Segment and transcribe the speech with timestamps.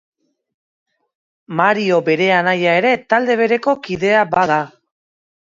[1.59, 4.61] Mario bere anaia ere talde bereko kidea bada.